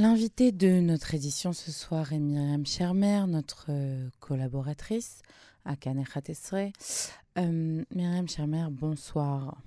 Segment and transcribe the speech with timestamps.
[0.00, 5.20] L'invité de notre édition ce soir est Myriam Schermer, notre euh, collaboratrice
[5.66, 6.22] à Kanechat
[7.36, 9.58] euh, Myriam Schermer, bonsoir.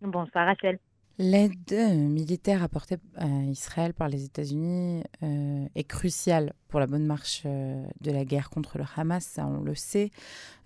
[0.00, 0.78] Bonsoir Rachel.
[1.18, 7.42] L'aide militaire apportée à Israël par les États-Unis euh, est cruciale pour la bonne marche
[7.46, 10.10] euh, de la guerre contre le Hamas, ça on le sait.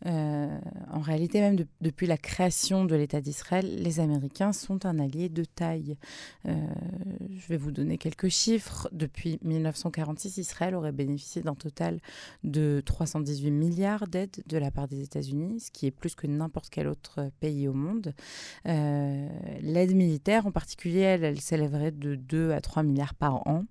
[0.05, 0.59] Euh,
[0.91, 5.45] en réalité, même depuis la création de l'État d'Israël, les Américains sont un allié de
[5.45, 5.97] taille.
[6.45, 8.89] je vais vous donner quelques chiffres.
[8.91, 12.01] Depuis 1946, Israël aurait bénéficié d'un total
[12.43, 16.69] de 318 milliards d'aides de la part des États-Unis, ce qui est plus que n'importe
[16.69, 18.13] quel autre pays au monde.
[18.65, 23.65] L'aide militaire en particulier, elle, s'élèverait de 2 à 3 milliards par an.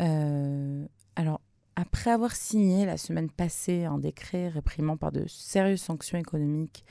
[0.00, 0.86] Euh,
[1.16, 1.40] alors,
[1.76, 6.84] après avoir signé la semaine passée un décret réprimant par de sérieuses sanctions économiques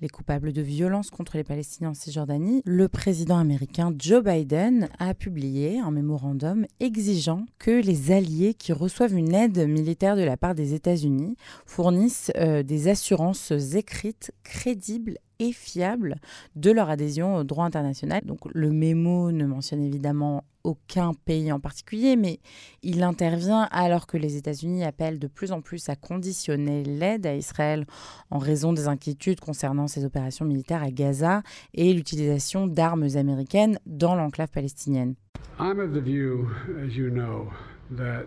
[0.00, 5.14] les coupables de violences contre les Palestiniens en Cisjordanie, le président américain Joe Biden a
[5.14, 10.54] publié un mémorandum exigeant que les alliés qui reçoivent une aide militaire de la part
[10.54, 16.16] des États-Unis fournissent euh, des assurances écrites, crédibles et fiables
[16.54, 18.22] de leur adhésion au droit international.
[18.24, 22.40] Donc le mémo ne mentionne évidemment aucun pays en particulier, mais
[22.82, 27.36] il intervient alors que les États-Unis appellent de plus en plus à conditionner l'aide à
[27.36, 27.86] Israël
[28.30, 34.16] en raison des inquiétudes concernant ses opérations militaires à Gaza et l'utilisation d'armes américaines dans
[34.16, 35.14] l'enclave palestinienne.
[35.58, 36.48] I'm of the view,
[36.84, 37.48] as you know,
[37.96, 38.26] that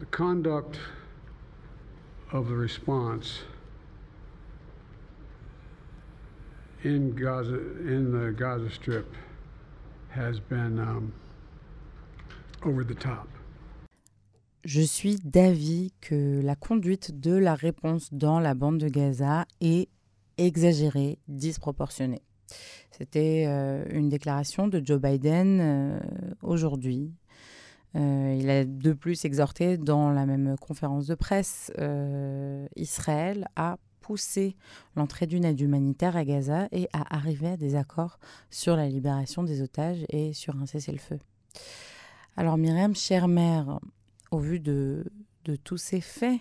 [0.00, 0.78] the conduct
[2.32, 3.44] of the response
[6.84, 9.14] in Gaza, in the Gaza Strip,
[10.10, 11.12] has been um,
[12.64, 13.28] over the top.
[14.64, 19.88] Je suis d'avis que la conduite de la réponse dans la bande de Gaza est
[20.36, 22.22] exagérée, disproportionnée.
[22.90, 26.00] C'était euh, une déclaration de Joe Biden euh,
[26.42, 27.12] aujourd'hui.
[27.96, 31.72] Euh, il a de plus exhorté dans la même conférence de presse
[32.76, 34.56] Israël à pousser
[34.96, 39.42] l'entrée d'une aide humanitaire à Gaza et à arriver à des accords sur la libération
[39.42, 41.18] des otages et sur un cessez-le-feu.
[42.34, 43.80] Alors Myriam, chère mère,
[44.30, 45.04] au vu de,
[45.44, 46.40] de tous ces faits,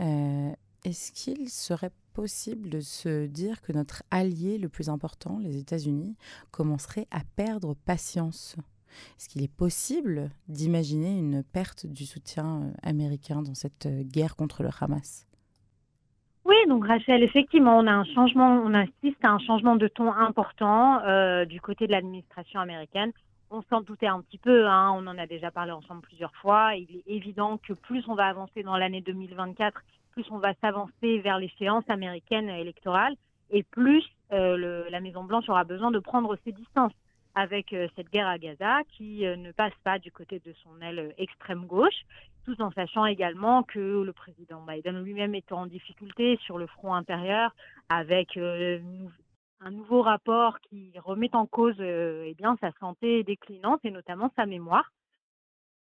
[0.00, 0.50] euh,
[0.82, 6.16] est-ce qu'il serait possible de se dire que notre allié le plus important, les États-Unis,
[6.50, 8.56] commencerait à perdre patience?
[9.16, 14.34] Est-ce qu'il est possible d'imaginer une perte du soutien euh, américain dans cette euh, guerre
[14.34, 15.25] contre le Hamas?
[16.46, 20.12] Oui, donc Rachel, effectivement, on a un changement, on assiste à un changement de ton
[20.12, 23.12] important euh, du côté de l'administration américaine.
[23.50, 26.74] On s'en doutait un petit peu, hein, on en a déjà parlé ensemble plusieurs fois.
[26.76, 31.18] Il est évident que plus on va avancer dans l'année 2024, plus on va s'avancer
[31.18, 33.14] vers l'échéance américaine électorale,
[33.50, 36.92] et plus euh, la Maison Blanche aura besoin de prendre ses distances
[37.36, 40.80] avec euh, cette guerre à Gaza qui euh, ne passe pas du côté de son
[40.80, 42.06] aile euh, extrême gauche,
[42.46, 46.94] tout en sachant également que le président Biden lui-même est en difficulté sur le front
[46.94, 47.54] intérieur
[47.90, 54.30] avec un nouveau rapport qui remet en cause eh bien, sa santé déclinante et notamment
[54.36, 54.92] sa mémoire.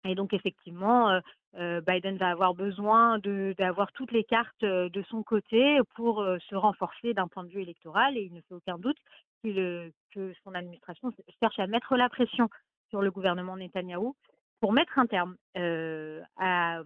[0.04, 1.20] Et donc effectivement,
[1.54, 3.18] Biden va avoir besoin
[3.56, 8.18] d'avoir toutes les cartes de son côté pour se renforcer d'un point de vue électoral
[8.18, 8.98] et il ne fait aucun doute
[9.42, 12.48] que son administration cherche à mettre la pression
[12.90, 14.14] sur le gouvernement Netanyahou
[14.60, 16.82] pour mettre un terme euh, à,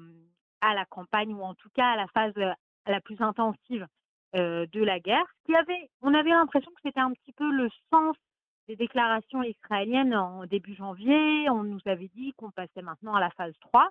[0.63, 2.35] la campagne ou en tout cas à la phase
[2.87, 3.87] la plus intensive
[4.35, 5.27] euh, de la guerre.
[5.55, 8.17] Avait, on avait l'impression que c'était un petit peu le sens
[8.69, 11.49] des déclarations israéliennes en début janvier.
[11.51, 13.91] On nous avait dit qu'on passait maintenant à la phase 3.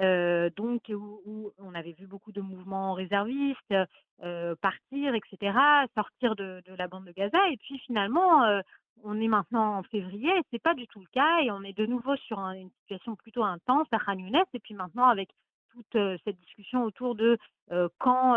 [0.00, 3.74] Euh, donc où, on avait vu beaucoup de mouvements réservistes
[4.22, 5.56] euh, partir, etc.,
[5.94, 8.60] sortir de, la bande de Gaza, et puis finalement, euh,
[9.04, 11.86] on est maintenant en février, c'est pas du tout le cas, et on est de
[11.86, 14.18] nouveau sur une situation plutôt intense à Khan
[14.52, 15.30] et puis maintenant avec
[15.70, 17.38] toute cette discussion autour de
[17.98, 18.36] quand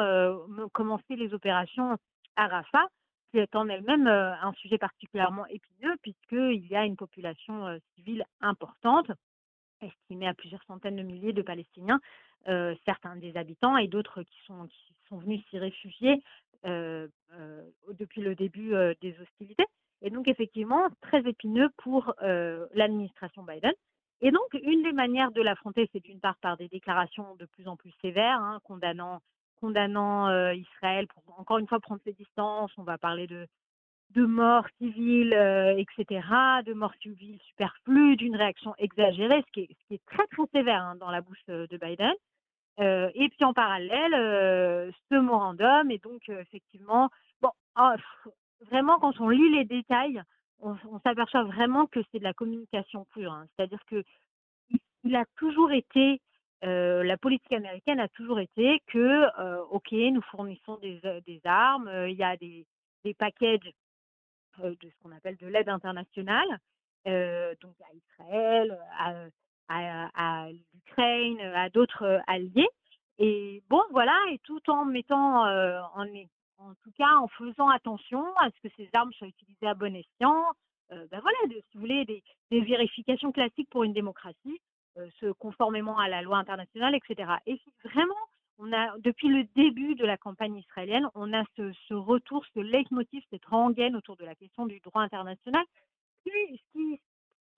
[0.73, 1.97] commencer les opérations
[2.35, 2.87] à Rafah,
[3.31, 9.09] qui est en elle-même un sujet particulièrement épineux, puisqu'il y a une population civile importante
[9.81, 11.99] estimé à plusieurs centaines de milliers de Palestiniens,
[12.47, 16.21] euh, certains des habitants et d'autres qui sont, qui sont venus s'y réfugier
[16.65, 19.65] euh, euh, depuis le début des hostilités.
[20.01, 23.73] Et donc, effectivement, très épineux pour l'administration Biden.
[24.21, 27.67] Et donc, une des manières de l'affronter, c'est d'une part par des déclarations de plus
[27.67, 29.21] en plus sévères, hein, condamnant,
[29.59, 32.71] condamnant Israël pour, encore une fois, prendre ses distances.
[32.77, 33.45] On va parler de
[34.11, 36.25] de morts civiles, euh, etc.,
[36.65, 40.45] de morts civiles superflues, d'une réaction exagérée, ce qui est, ce qui est très très
[40.53, 42.13] sévère hein, dans la bouche euh, de Biden.
[42.79, 44.13] Euh, et puis en parallèle,
[45.09, 47.09] ce memorandum, et donc effectivement,
[47.41, 47.95] bon, ah,
[48.71, 50.21] vraiment quand on lit les détails,
[50.61, 53.33] on, s'aperçoit vraiment que c'est de la communication pure.
[53.33, 53.47] Hein.
[53.55, 54.03] C'est-à-dire que
[55.03, 56.21] il a toujours été,
[56.61, 62.23] la politique américaine a toujours été que, OK, nous fournissons des, des armes, il y
[62.23, 62.65] a des,
[63.03, 63.69] des packages
[64.59, 66.59] de ce qu'on appelle de l'aide internationale,
[67.05, 68.77] donc à Israël,
[69.69, 72.69] à, l'Ukraine, à d'autres alliés.
[73.17, 76.05] Et bon, voilà, et tout en mettant en,
[76.59, 79.95] en tout cas en faisant attention à ce que ces armes soient utilisées à bon
[79.95, 80.45] escient.
[80.89, 84.59] ben voilà, si vous voulez, des, vérifications classiques pour une démocratie,
[85.19, 87.31] ce, conformément à la loi internationale, etc.
[87.45, 88.15] Et vraiment,
[88.99, 93.95] depuis le début de la campagne israélienne, on a ce, retour, ce leitmotiv, cette rengaine
[93.95, 95.63] autour de la question du droit international,
[96.23, 96.31] qui,
[96.71, 96.99] qui,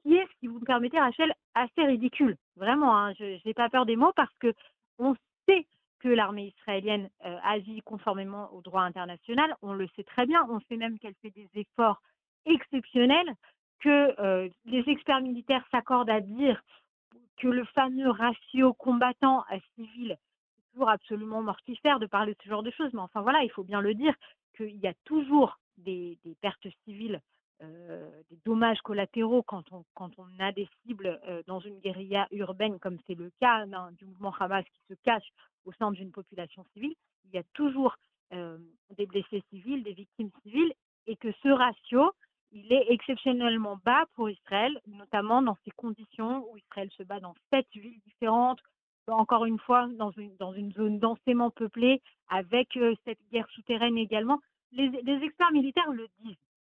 [0.03, 2.37] qui est, si vous me permettez, Rachel, assez ridicule.
[2.55, 4.53] Vraiment, hein, je n'ai pas peur des mots parce que
[4.99, 5.15] on
[5.47, 5.65] sait
[5.99, 9.55] que l'armée israélienne euh, agit conformément au droit international.
[9.61, 10.45] On le sait très bien.
[10.49, 12.01] On sait même qu'elle fait des efforts
[12.45, 13.33] exceptionnels,
[13.79, 16.61] que euh, les experts militaires s'accordent à dire
[17.37, 20.17] que le fameux ratio combattant à civil est
[20.71, 22.93] toujours absolument mortifère de parler de ce genre de choses.
[22.93, 24.13] Mais enfin voilà, il faut bien le dire
[24.55, 27.21] qu'il y a toujours des, pertes civiles
[27.61, 32.27] euh, des dommages collatéraux quand on, quand on a des cibles euh, dans une guérilla
[32.31, 35.29] urbaine, comme c'est le cas du mouvement Hamas qui se cache
[35.65, 36.95] au sein d'une population civile,
[37.25, 37.95] il y a toujours
[38.33, 38.57] euh,
[38.97, 40.73] des blessés civils, des victimes civiles,
[41.05, 42.11] et que ce ratio,
[42.51, 47.35] il est exceptionnellement bas pour Israël, notamment dans ces conditions où Israël se bat dans
[47.51, 48.59] sept villes différentes,
[49.07, 54.39] encore une fois dans une, dans une zone densément peuplée, avec cette guerre souterraine également.
[54.71, 54.89] Les,
[55.23, 56.37] experts militaires le disent.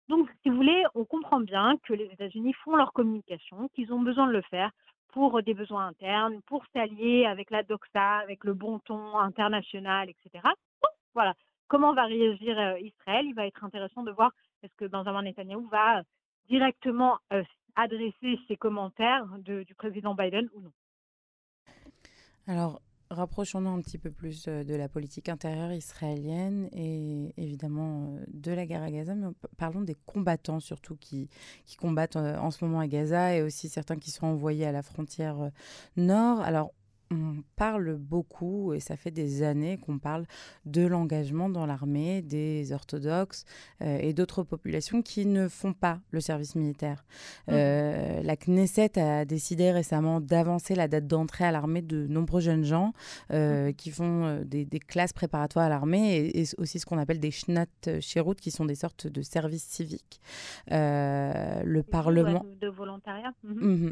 [0.09, 4.01] Donc, si vous voulez, on comprend bien que les États-Unis font leur communication, qu'ils ont
[4.01, 4.71] besoin de le faire
[5.13, 10.43] pour des besoins internes, pour s'allier avec la doxa, avec le bon ton international, etc.
[11.13, 11.33] voilà.
[11.67, 13.25] Comment va réagir euh, Israël?
[13.25, 14.31] Il va être intéressant de voir
[14.63, 16.03] est-ce que Benjamin Netanyahu va
[16.49, 17.43] directement euh,
[17.75, 20.71] adresser ses commentaires du président Biden ou non.
[22.47, 22.81] Alors,
[23.13, 28.51] Rapprochons-nous un petit peu plus euh, de la politique intérieure israélienne et évidemment euh, de
[28.51, 31.29] la guerre à Gaza, mais parlons des combattants surtout qui,
[31.77, 34.81] combattent euh, en ce moment à Gaza et aussi certains qui sont envoyés à la
[34.81, 35.51] frontière
[35.95, 36.41] nord.
[37.13, 40.25] On parle beaucoup, et ça fait des années qu'on parle
[40.65, 43.45] de l'engagement dans l'armée des orthodoxes
[43.81, 47.05] euh, et d'autres populations qui ne font pas le service militaire.
[47.47, 47.51] Mmh.
[47.53, 52.63] Euh, la Knesset a décidé récemment d'avancer la date d'entrée à l'armée de nombreux jeunes
[52.63, 52.93] gens
[53.31, 53.73] euh, mmh.
[53.73, 57.65] qui font des, classes préparatoires à l'armée et, aussi ce qu'on appelle des Shnat
[57.99, 60.19] Shirut, qui sont des sortes de services civiques.
[60.69, 62.45] le Parlement...
[62.61, 63.33] De volontariat.
[63.43, 63.89] Mmh.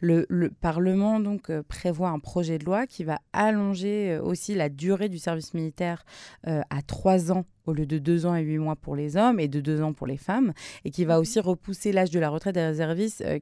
[0.00, 5.08] Le, le, Parlement donc prévoit un projet loi qui va allonger euh, aussi la durée
[5.08, 6.04] du service militaire
[6.46, 9.38] euh, à trois ans au lieu de deux ans et huit mois pour les hommes
[9.38, 10.52] et de deux ans pour les femmes,
[10.84, 11.20] et qui va mhm.
[11.20, 13.38] aussi repousser l'âge de la retraite des réservistes euh,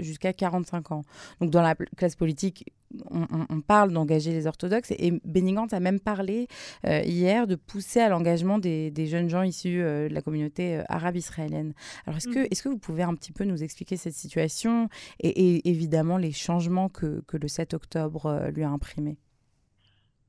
[0.00, 1.02] jusqu'à 45 ans.
[1.40, 2.72] Donc dans la classe politique,
[3.10, 6.48] on, parle d'engager les orthodoxes, et, Benny a même parlé
[6.84, 11.72] hier de pousser à l'engagement des, jeunes gens issus de la communauté arabe israélienne.
[12.06, 14.88] Alors est-ce que, est que vous pouvez un petit peu nous expliquer cette situation
[15.20, 19.18] et, évidemment les changements que, que le 7 octobre lui a imprimés?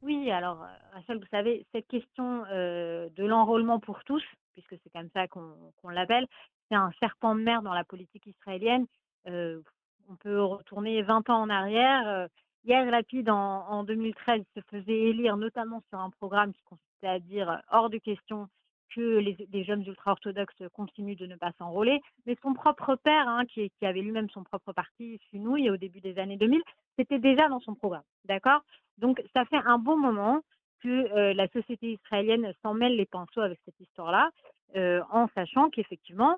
[0.08, 4.24] Oui, alors, euh, Rachel, vous savez, cette question euh, de l'enrôlement pour tous,
[4.54, 6.28] puisque c'est comme ça qu'on l'appelle,
[6.70, 8.86] c'est un serpent de mer dans la politique israélienne.
[9.28, 9.62] Euh,
[10.10, 12.28] on peut retourner 20 ans en arrière.
[12.68, 17.20] Yair Lapid, en, en 2013, se faisait élire notamment sur un programme qui consistait à
[17.20, 18.50] dire hors de question
[18.94, 22.02] que les, jeunes ultra-orthodoxes continuent de ne pas s'enrôler.
[22.26, 26.18] Mais son propre père, hein, qui, avait lui-même son propre parti, Sunouille, au début des
[26.20, 26.62] années 2000,
[26.98, 28.04] c'était déjà dans son programme.
[28.26, 28.62] D'accord?
[28.98, 30.42] Donc, ça fait un bon moment
[30.82, 34.32] que euh, la société israélienne s'en mêle les pinceaux avec cette histoire-là,
[34.76, 36.38] euh, en sachant qu'effectivement,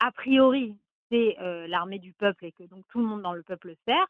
[0.00, 0.76] a priori,
[1.10, 4.06] c'est euh, l'armée du peuple et que donc tout le monde dans le peuple sert,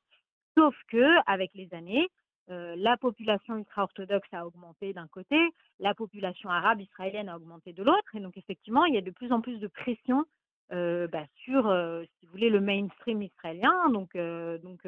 [0.56, 2.08] sauf que avec les années,
[2.48, 5.38] la population ultra-orthodoxe a augmenté d'un côté,
[5.78, 9.10] la population arabe israélienne a augmenté de l'autre, et donc effectivement, il y a de
[9.12, 10.24] plus en plus de pression
[10.70, 11.62] bah, sur,
[12.18, 14.80] si vous voulez, le mainstream israélien, donc, donc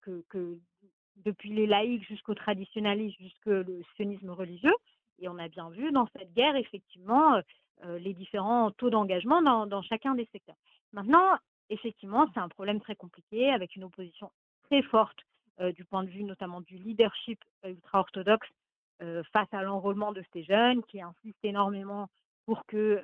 [0.00, 0.58] que,
[1.16, 3.62] depuis les laïcs jusqu'au traditionnalisme, jusqu'au
[3.94, 4.74] sionisme religieux.
[5.20, 7.40] Et on a bien vu dans cette guerre, effectivement,
[7.84, 10.56] les différents taux d'engagement dans, dans, chacun des secteurs.
[10.92, 11.38] Maintenant,
[11.70, 14.30] effectivement, c'est un problème très compliqué avec une opposition
[14.72, 15.18] très forte
[15.76, 18.48] du point de vue notamment du leadership ultra-orthodoxe
[19.30, 22.08] face à l'enrôlement de ces jeunes qui insistent énormément
[22.46, 23.02] pour que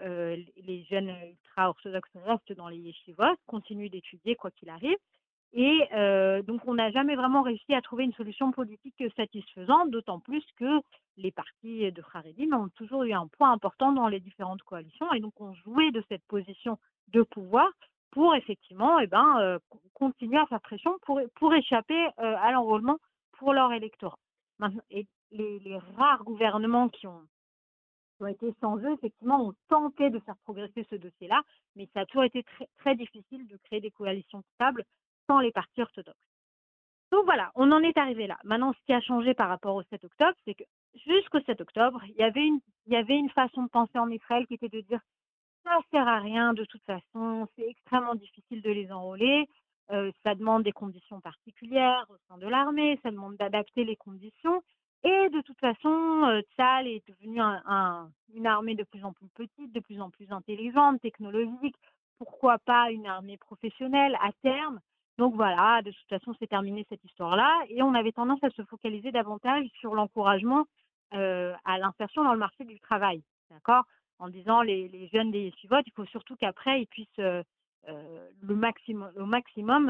[0.57, 4.97] les jeunes ultra-orthodoxes restent dans les yeshivot, continuent d'étudier quoi qu'il arrive.
[5.53, 5.81] Et
[6.47, 10.81] donc, on n'a jamais vraiment réussi à trouver une solution politique satisfaisante, d'autant plus que
[11.19, 15.21] les partis de Haredim ont toujours eu un poids important dans les différentes coalitions et
[15.21, 17.69] donc ont joué de cette position de pouvoir
[18.11, 19.59] pour effectivement eh ben,
[19.95, 22.99] continuer à faire pression pour, pour échapper à l'enrôlement
[23.33, 24.19] pour leur électorat.
[24.91, 27.23] et les, rares gouvernements qui ont,
[28.21, 31.43] ont été sans eux, effectivement, ont tenté de faire progresser ce dossier-là,
[31.77, 34.85] mais ça a toujours été très, très difficile de créer des coalitions stables
[35.27, 36.17] sans les partis orthodoxes.
[37.11, 38.38] Donc voilà, on en est arrivé là.
[38.45, 40.65] Maintenant, ce qui a changé par rapport au 7 octobre, c'est que
[41.07, 44.11] jusqu'au 7 octobre, il y, avait une, il y avait une façon de penser en
[44.11, 45.00] Israël qui était de dire
[45.69, 49.47] ça sert à rien de toute façon, c'est extrêmement difficile de les enrôler,
[49.91, 54.63] euh, ça demande des conditions particulières au sein de l'armée, ça demande d'adapter les conditions.
[55.05, 56.41] Et de toute façon, euh,
[56.85, 61.01] est devenu un, une armée de plus en plus petite, de plus en plus intelligente,
[61.01, 61.77] technologique.
[62.19, 64.81] Pourquoi pas une armée professionnelle à terme
[65.19, 67.53] donc voilà, de toute façon, c'est terminé cette histoire-là.
[67.69, 70.65] Et on avait tendance à se focaliser davantage sur l'encouragement
[71.13, 73.21] euh, à l'insertion dans le marché du travail.
[73.51, 73.85] D'accord?
[74.19, 77.43] En disant les, les jeunes des suivotes, il faut surtout qu'après, ils puissent euh,
[77.89, 79.87] euh, le maximum, au maximum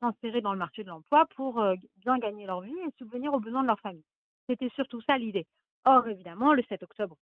[0.00, 1.62] s'insérer dans le marché de l'emploi pour
[1.96, 4.04] bien gagner leur vie et subvenir aux besoins de leur famille.
[4.48, 5.46] C'était surtout ça l'idée.
[5.84, 7.16] Or, évidemment, le 7 octobre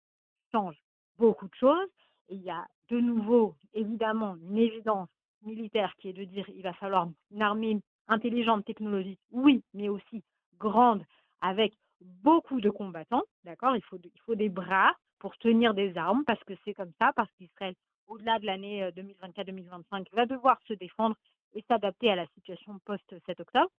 [0.51, 0.75] change
[1.17, 1.89] beaucoup de choses.
[2.29, 5.09] Il y a de nouveau, évidemment, une évidence
[5.43, 10.23] militaire qui est de dire il va falloir une armée intelligente, technologique, oui, mais aussi
[10.59, 11.03] grande,
[11.41, 13.75] avec beaucoup de combattants, d'accord?
[13.75, 17.11] Il faut, il faut des bras pour tenir des armes, parce que c'est comme ça,
[17.15, 17.75] parce qu'Israël,
[18.07, 21.15] au-delà de l'année 2024-2025, euh, va devoir se défendre
[21.53, 23.71] et s'adapter à la situation post-7 octobre.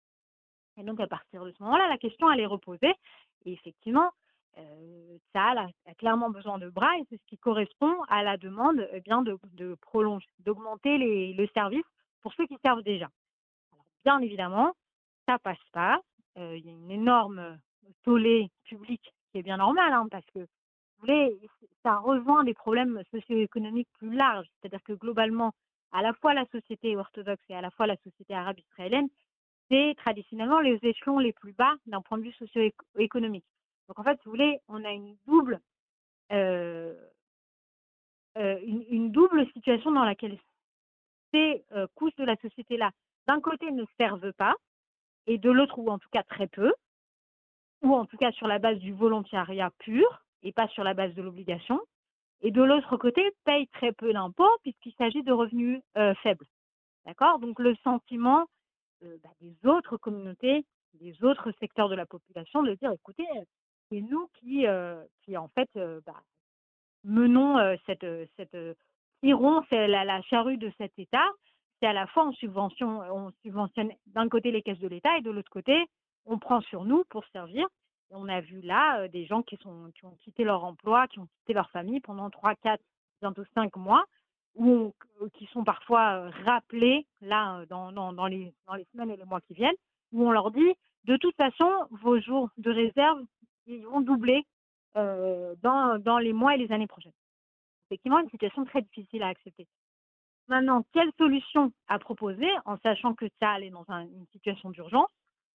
[0.78, 2.95] Et donc, à partir de ce moment-là, la question, elle est reposée.
[3.45, 4.11] Et effectivement,
[4.59, 8.88] euh, ça a, clairement besoin de bras et c'est ce qui correspond à la demande
[8.93, 11.85] eh bien, de, de prolonger, d'augmenter le service
[12.23, 13.09] pour ceux qui servent déjà.
[14.05, 14.73] bien évidemment,
[15.26, 16.00] ça passe pas.
[16.38, 17.59] Euh, il y a une énorme
[18.02, 20.47] tollée publique qui est bien normale hein, parce que
[21.00, 21.37] voulez,
[21.83, 24.47] ça rejoint des problèmes socio-économiques plus larges.
[24.61, 25.53] C'est-à-dire que globalement,
[25.93, 29.09] à la fois la société orthodoxe et à la fois la société arabe israélienne,
[29.71, 33.45] c'est traditionnellement les échelons les plus bas d'un point de vue socio-économique.
[33.88, 35.61] Donc en fait, vous voulez, on a une double,
[36.33, 36.95] euh,
[38.38, 40.38] euh, une, double situation dans laquelle
[41.33, 42.91] ces euh, couches de la société-là,
[43.26, 44.55] d'un côté, ne servent pas,
[45.26, 46.73] et de l'autre, ou en tout cas très peu,
[47.83, 51.15] ou en tout cas sur la base du volontariat pur, et pas sur la base
[51.15, 51.81] de l'obligation,
[52.43, 55.81] et de l'autre côté, payent très peu d'impôts puisqu'il s'agit de revenus
[56.23, 56.47] faibles.
[57.07, 57.38] D'accord?
[57.38, 58.47] Donc le sentiment
[59.00, 63.26] bah, des autres communautés, des autres secteurs de la population de dire, écoutez,
[63.91, 66.21] c'est nous qui, euh, qui en fait, euh, bah,
[67.05, 68.57] menons euh, cette, cette
[69.23, 71.26] tirons la, la, charrue de cet État.
[71.81, 75.23] C'est à la fois en subvention, on subventionne d'un côté les caisses de l'État et
[75.23, 75.87] de l'autre côté,
[76.25, 77.69] on prend sur nous pour servir.
[78.11, 81.71] On a vu là des gens qui, ont quitté leur emploi, qui ont quitté leur
[81.71, 82.83] famille pendant 3, 4,
[83.21, 84.05] bientôt 5 mois,
[84.55, 84.95] ou
[85.35, 87.91] qui sont parfois rappelés là dans,
[88.29, 88.55] les,
[88.93, 89.77] semaines et les mois qui viennent,
[90.13, 91.71] où on leur dit de toute façon,
[92.03, 93.21] vos jours de réserve,
[93.67, 94.45] ils vont doubler
[94.95, 97.13] dans, dans les mois et les années prochaines.
[97.89, 99.67] Effectivement, une situation très difficile à accepter.
[100.49, 105.11] Maintenant, quelle solution à proposer en sachant que ça est dans une situation d'urgence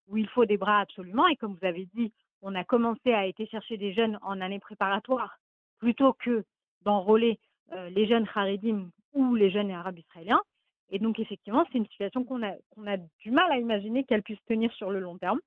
[0.07, 3.19] où il faut des bras absolument et comme vous avez dit, on a commencé à
[3.19, 5.37] aller chercher des jeunes en année préparatoire
[5.79, 6.43] plutôt que
[6.83, 7.39] d'enrôler
[7.73, 10.41] euh, les jeunes Haredim ou les jeunes arabes israéliens.
[10.89, 14.71] Et donc, effectivement, c'est une situation qu'on a, du mal à imaginer qu'elle puisse tenir
[14.73, 15.39] sur le long terme.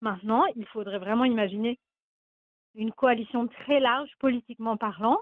[0.00, 1.78] Maintenant, il faudrait vraiment imaginer
[2.74, 5.18] une coalition très large politiquement parlant.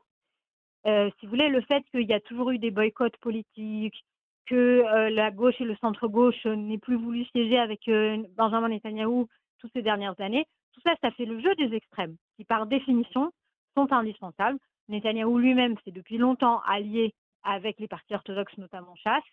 [0.87, 4.05] Euh, si vous voulez, le fait qu'il y a toujours eu des boycotts politiques,
[4.47, 7.89] que euh, la gauche et le centre-gauche n'aient plus voulu siéger avec
[8.37, 12.45] Benjamin Netanyahou toutes ces dernières années, tout ça, ça fait le jeu des extrêmes, qui
[12.45, 13.33] par définition
[13.77, 14.59] sont indispensables.
[14.89, 19.25] Netanyahou lui-même s'est depuis longtemps allié avec les partis orthodoxes, notamment chasse,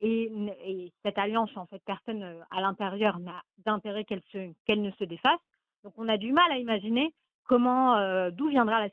[0.00, 0.30] et,
[0.64, 5.40] et, cette alliance, en fait, personne à l'intérieur n'a d'intérêt qu'elle ne se défasse.
[5.84, 7.14] Donc on a du mal à imaginer
[7.44, 8.88] comment, euh, d'où viendra la,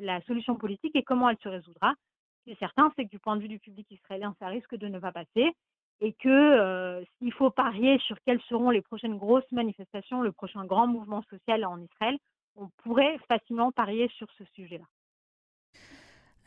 [0.00, 1.94] la solution politique et comment elle se résoudra.
[2.38, 4.76] Ce qui est certain, c'est que du point de vue du public israélien, ça risque
[4.76, 5.52] de ne pas passer
[6.00, 10.64] et que euh, s'il faut parier sur quelles seront les prochaines grosses manifestations, le prochain
[10.64, 12.18] grand mouvement social en Israël,
[12.56, 14.84] on pourrait facilement parier sur ce sujet-là.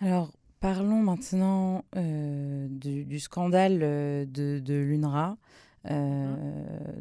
[0.02, 5.38] Alors, parlons maintenant euh, du, scandale de, de l'UNRWA.
[5.86, 6.36] Euh,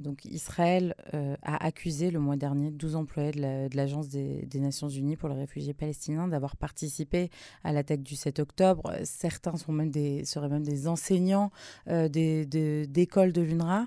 [0.01, 5.17] donc Israël euh, a accusé le mois dernier 12 employés de l'Agence des, Nations Unies
[5.17, 7.31] pour les réfugiés palestiniens d'avoir participé
[7.65, 8.93] à l'attaque du 7 octobre.
[9.05, 11.51] Certains sont même des, seraient même des enseignants
[11.89, 13.87] euh, d'écoles de, de l'UNRWA.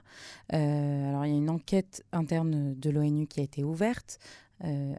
[0.49, 4.19] alors il y a une enquête interne de l'ONU qui a été ouverte.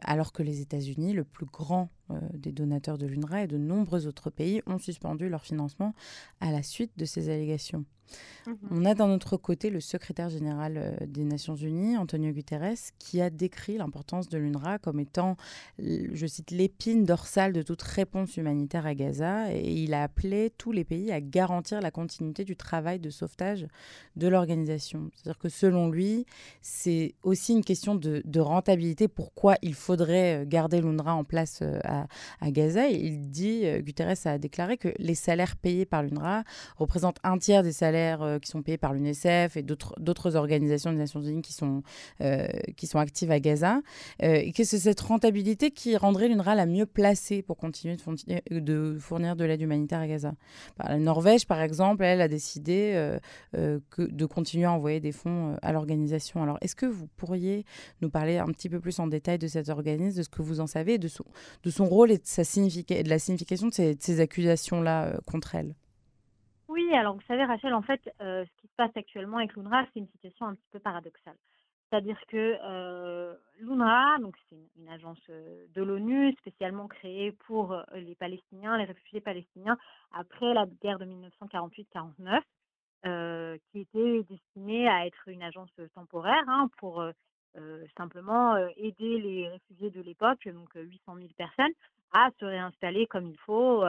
[0.01, 1.89] alors que les États-Unis, le plus grand
[2.33, 5.93] des donateurs de l'UNRWA et de nombreux autres pays ont suspendu leur financement
[6.41, 7.85] à la suite de ces allégations.
[8.45, 12.91] Mmh On a d'un autre côté le secrétaire général euh, des Nations Unies, Antonio Guterres,
[12.99, 15.37] qui a décrit l'importance de l'UNRWA comme étant,
[15.79, 19.53] je cite, l'épine dorsale de toute réponse humanitaire à Gaza.
[19.53, 23.67] Et il a appelé tous les pays à garantir la continuité du travail de sauvetage
[24.15, 25.09] de l'organisation.
[25.15, 26.25] C'est-à-dire que selon lui,
[26.61, 29.07] c'est aussi une question de, rentabilité.
[29.07, 34.37] Pourquoi il faudrait euh, garder l'UNRWA en place euh, à, Gaza Il dit, Guterres a
[34.37, 36.43] déclaré que les salaires payés par l'UNRWA
[36.75, 40.97] représentent un tiers des salaires euh, qui sont payés par l'UNICEF et d'autres organisations des
[40.97, 41.83] Nations Unies qui sont,
[42.21, 43.81] euh, qui sont actives à Gaza,
[44.21, 47.97] euh, et que c'est cette rentabilité qui rendrait l'UNRWA la mieux placée pour continuer
[48.51, 50.33] de, fournir de l'aide humanitaire à Gaza.
[50.79, 53.17] La Norvège, par exemple, elle a décidé
[53.53, 56.43] de continuer à envoyer des fonds à l'organisation.
[56.43, 57.65] Alors, est-ce que vous pourriez
[58.01, 60.59] nous parler un petit peu plus en détail de cet organisme, de ce que vous
[60.59, 61.23] en savez, de son,
[61.85, 65.75] rôle et de, la signification de ces accusations-là contre elle?
[66.73, 69.85] Oui, alors vous savez, Rachel, en fait, euh, ce qui se passe actuellement avec l'UNRWA,
[69.93, 71.35] c'est une situation un petit peu paradoxale.
[71.89, 78.15] C'est-à-dire que euh, l'UNRWA, donc c'est une, agence euh, de l'ONU spécialement créée pour les
[78.15, 79.77] Palestiniens, les réfugiés palestiniens,
[80.13, 82.41] après la guerre de 1948-49,
[83.71, 87.05] qui était destinée à être une agence temporaire hein, pour
[87.95, 91.73] simplement aider les réfugiés de l'époque, donc 800 000 personnes,
[92.13, 93.83] à se réinstaller comme il faut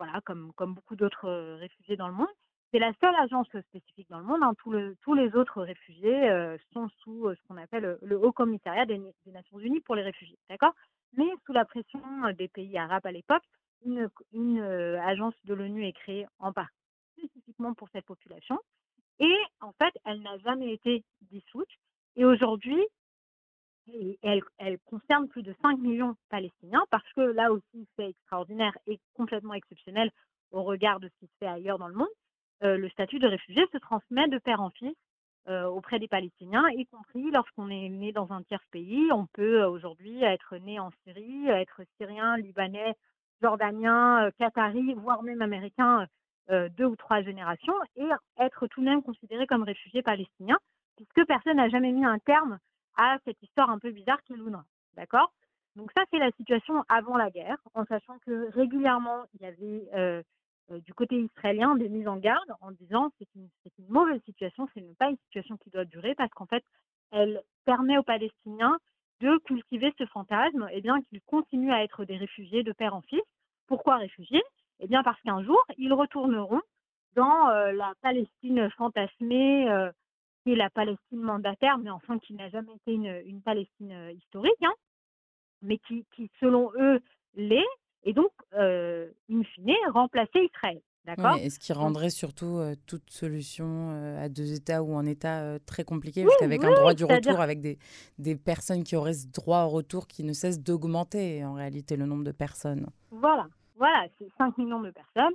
[0.00, 2.32] voilà, comme, beaucoup d'autres euh, réfugiés dans le monde.
[2.72, 4.42] C'est la seule agence spécifique dans le monde.
[4.42, 4.54] Hein.
[4.56, 8.32] Tous, le, tous, les autres réfugiés euh, sont sous euh, ce qu'on appelle le Haut
[8.32, 10.38] Commissariat des, Nations Unies pour les réfugiés.
[10.48, 10.72] D'accord?
[11.18, 12.00] Mais sous la pression
[12.38, 13.42] des pays arabes à l'époque,
[13.84, 16.72] une, une agence de l'ONU est créée en partie
[17.18, 18.58] spécifiquement pour cette population.
[19.18, 21.68] Et en fait, elle n'a jamais été dissoute.
[22.16, 22.82] Et aujourd'hui,
[24.22, 28.98] elle, concerne plus de 5 millions de Palestiniens parce que là aussi, c'est extraordinaire et
[29.14, 30.10] complètement exceptionnel
[30.52, 32.08] au regard de ce qui se fait ailleurs dans le monde.
[32.62, 34.94] Euh, le statut de réfugié se transmet de père en fils
[35.48, 39.10] euh, auprès des Palestiniens, y compris lorsqu'on est né dans un tiers pays.
[39.12, 42.94] On peut euh, aujourd'hui être né en Syrie, être syrien, libanais,
[43.40, 46.06] jordanien, qatari, voire même américain
[46.76, 48.08] deux ou trois générations et
[48.40, 50.58] être tout de même considéré comme réfugié palestinien,
[50.96, 52.58] puisque personne n'a jamais mis un terme
[52.96, 54.64] à cette histoire un peu bizarre qui l'UNRWA.
[54.94, 55.32] D'accord?
[55.76, 59.88] Donc ça, c'est la situation avant la guerre, en sachant que régulièrement, il y avait
[59.94, 60.22] euh,
[60.70, 63.48] euh, du côté israélien des mises en garde en disant c'est une,
[63.88, 66.64] mauvaise situation, ce n'est pas une situation qui doit durer parce qu'en fait,
[67.12, 68.78] elle permet aux Palestiniens
[69.20, 72.94] de cultiver ce fantasme, et eh bien qu'ils continuent à être des réfugiés de père
[72.94, 73.22] en fils.
[73.66, 74.42] Pourquoi réfugiés?
[74.80, 76.62] Eh bien parce qu'un jour, ils retourneront
[77.14, 79.68] dans euh, la Palestine fantasmée,
[80.42, 84.12] qui est la Palestine mandataire, mais enfin qui n'a jamais été une, une Palestine euh,
[84.12, 84.72] historique, hein,
[85.62, 87.00] mais qui, qui, selon eux,
[87.34, 87.64] l'est,
[88.04, 90.80] et donc, euh, in fine, remplacer Israël.
[91.06, 91.36] D'accord?
[91.36, 95.82] et ce qui rendrait surtout euh, toute solution à deux États ou un État très
[95.82, 97.78] compliqué, oui, avec un droit du retour, avec des,
[98.18, 102.04] des, personnes qui auraient ce droit au retour qui ne cesse d'augmenter en réalité le
[102.04, 102.86] nombre de personnes.
[103.10, 105.32] Voilà, voilà, c'est 5 millions de personnes,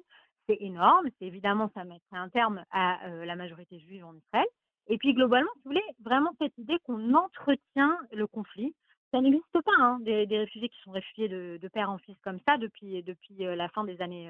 [0.48, 4.46] c'est énorme, c'est évidemment ça mettrait un terme à la majorité juive en Israël,
[4.88, 8.74] et puis globalement, si vous voulez, vraiment cette idée qu'on entretient le conflit,
[9.12, 12.58] ça n'existe pas, hein, des, réfugiés qui sont réfugiés de, père en fils comme ça
[12.58, 14.30] depuis, depuis euh, la fin des années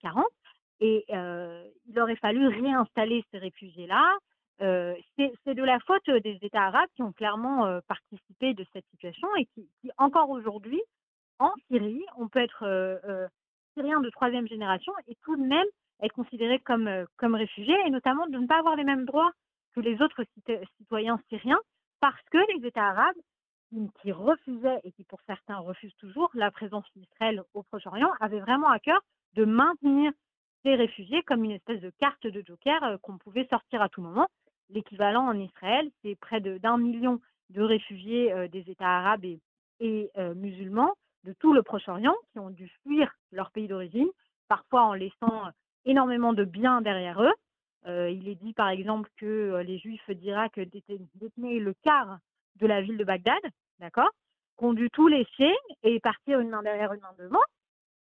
[0.00, 0.24] 40.
[0.24, 0.24] Euh, euh,
[0.80, 1.04] et
[1.88, 4.16] il aurait fallu réinstaller ces réfugiés-là.
[4.58, 9.46] c'est de la faute des États arabes qui ont clairement participé de cette situation et
[9.46, 10.80] qui, qui encore aujourd'hui,
[11.38, 13.28] en Syrie, on peut être
[13.74, 15.66] syrien de troisième génération et tout de même
[16.02, 19.32] être considéré comme, comme réfugié et notamment de ne pas avoir les mêmes droits
[19.76, 20.24] que les autres
[20.78, 21.60] citoyens syriens
[22.00, 23.16] parce que les États arabes
[24.00, 28.68] qui refusaient et qui pour certains refusent toujours la présence d'Israël au Proche-Orient avaient vraiment
[28.68, 29.00] à cœur
[29.34, 30.12] de maintenir
[30.62, 34.00] ces réfugiés comme une espèce de carte de joker euh, qu'on pouvait sortir à tout
[34.00, 34.28] moment.
[34.70, 39.26] L'équivalent en Israël, c'est près d'un million de réfugiés euh, des États arabes
[39.80, 44.08] et, euh, musulmans de tout le Proche-Orient qui ont dû fuir leur pays d'origine,
[44.48, 45.50] parfois en laissant
[45.84, 47.34] énormément de biens derrière eux,
[47.86, 52.18] il est dit par exemple que euh, les Juifs d'Irak détenaient le quart
[52.56, 53.42] de la ville de Bagdad,
[53.78, 54.10] d'accord
[54.56, 57.42] Qu'ont dû tout laisser et partir une main derrière une main devant,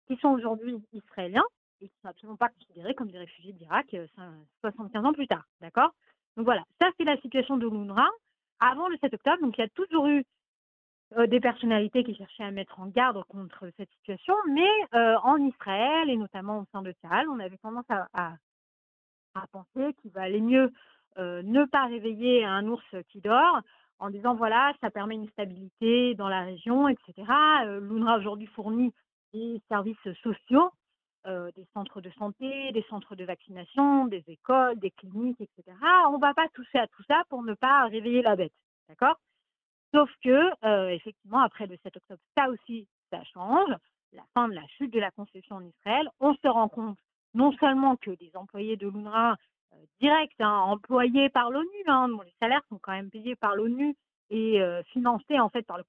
[0.09, 1.45] qui sont aujourd'hui israéliens
[1.81, 3.97] et qui ne sont absolument pas considérés comme des réfugiés d'Irak
[4.61, 5.93] 75 euh, ans plus tard, d'accord
[6.37, 8.11] Donc voilà, ça c'est la situation de l'UNRWA
[8.61, 9.41] avant le 7 octobre.
[9.41, 10.25] Donc il y a toujours eu
[11.29, 16.17] des personnalités qui cherchaient à mettre en garde contre cette situation, mais en Israël et
[16.17, 18.37] notamment au sein de Tzahal, on avait tendance à
[19.53, 20.73] penser qu'il va aller mieux
[21.19, 23.61] euh, ne pas réveiller un ours qui dort
[23.99, 27.13] en disant voilà, ça permet une stabilité dans la région, etc.
[27.65, 28.93] Euh, L'UNRWA aujourd'hui fournit
[29.33, 30.71] des services sociaux
[31.55, 35.77] des centres de santé, des centres de vaccination, des écoles, des cliniques, etc.
[36.09, 38.53] On ne va pas toucher à tout ça pour ne pas réveiller la bête.
[38.89, 39.15] D'accord?
[39.95, 43.71] Sauf que, effectivement, après le 7 octobre, ça aussi, ça change.
[44.13, 46.99] La fin de la chute de la conception en Israël, on se rend compte
[47.35, 49.37] non seulement que des employés de l'UNRWA
[50.01, 53.97] directs, hein, employés par l'ONU, hein, les salaires sont quand même payés par l'ONU
[54.31, 54.61] et
[54.93, 55.85] financés en fait par le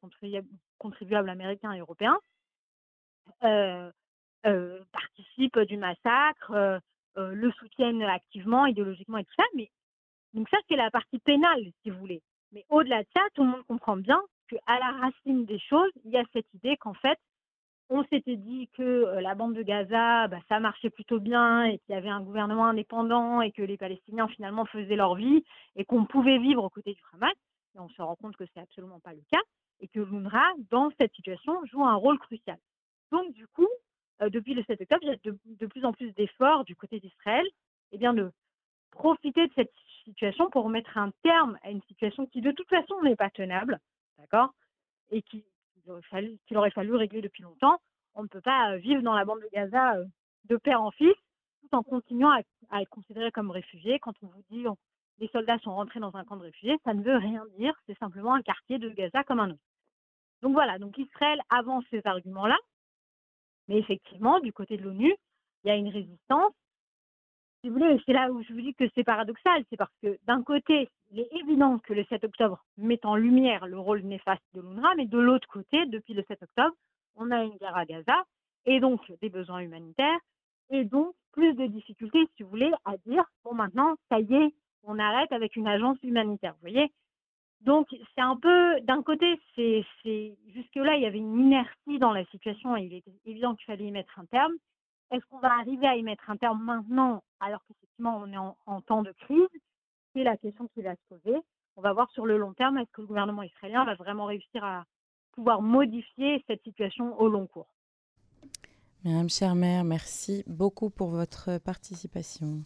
[0.77, 2.17] contribuable, américain et européen,
[4.91, 6.81] participent du massacre,
[7.15, 9.43] le soutiennent activement, idéologiquement et tout ça.
[9.55, 9.69] Mais
[10.33, 12.21] donc ça c'est la partie pénale, si vous voulez.
[12.51, 16.11] Mais au-delà de ça, tout le monde comprend bien qu'à la racine des choses, il
[16.11, 17.19] y a cette idée qu'en fait,
[17.89, 21.79] on s'était dit que euh, la bande de Gaza, bah, ça marchait plutôt bien et
[21.79, 25.43] qu'il y avait un gouvernement indépendant et que les Palestiniens finalement faisaient leur vie
[25.75, 27.33] et qu'on pouvait vivre aux côtés du Hamas.
[27.75, 29.41] Et on se rend compte que c'est absolument pas le cas
[29.79, 32.57] et que l'UNRWA, dans cette situation, joue un rôle crucial.
[33.11, 33.67] Donc, du coup,
[34.21, 36.99] euh, depuis le 7 octobre, il y a de, plus en plus d'efforts du côté
[36.99, 37.45] d'Israël
[37.91, 38.31] eh bien, de
[38.91, 43.01] profiter de cette situation pour mettre un terme à une situation qui de toute façon
[43.01, 43.79] n'est pas tenable,
[44.17, 44.53] d'accord
[45.11, 45.43] Et qui
[45.83, 47.79] qu'il aurait, fallu, régler depuis longtemps.
[48.15, 50.05] On ne peut pas euh, vivre dans la bande de Gaza euh,
[50.45, 51.15] de père en fils
[51.61, 52.31] tout en continuant
[52.69, 53.99] à, être considéré comme réfugié.
[53.99, 54.69] Quand on vous dit que
[55.19, 57.73] les soldats sont rentrés dans un camp de réfugiés, ça ne veut rien dire.
[57.87, 59.61] C'est simplement un quartier de Gaza comme un autre.
[60.41, 62.57] Donc voilà, donc Israël avance ces arguments-là.
[63.69, 65.15] Mais effectivement, du côté de l'ONU,
[65.63, 66.53] il y a une résistance
[67.63, 70.17] si vous voulez, c'est là où je vous dis que c'est paradoxal, c'est parce que
[70.25, 74.43] d'un côté, il est évident que le 7 octobre met en lumière le rôle néfaste
[74.53, 76.75] de l'UNRWA, mais de l'autre côté, depuis le 7 octobre,
[77.15, 78.25] on a une guerre à Gaza
[78.65, 80.19] et donc des besoins humanitaires
[80.71, 84.53] et donc plus de difficultés, si vous voulez, à dire bon maintenant, ça y est,
[84.83, 86.91] on arrête avec une agence humanitaire, vous voyez.
[87.61, 89.85] Donc c'est un peu, d'un côté, c'est
[90.53, 93.85] jusque-là, il y avait une inertie dans la situation et il était évident qu'il fallait
[93.85, 94.53] y mettre un terme.
[95.13, 98.81] Est-ce qu'on va arriver à y mettre un terme maintenant, alors qu'effectivement on est en,
[98.81, 99.47] temps de crise?
[100.13, 101.37] C'est la question qui va se poser.
[101.75, 104.63] On va voir sur le long terme, est-ce que le gouvernement israélien va vraiment réussir
[104.63, 104.85] à
[105.33, 107.67] pouvoir modifier cette situation au long cours?
[109.05, 112.63] Madame Chermer, merci beaucoup pour votre participation.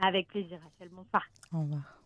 [0.00, 0.90] Avec plaisir, Rachel.
[0.90, 1.26] Bonsoir.
[1.52, 1.97] Au revoir.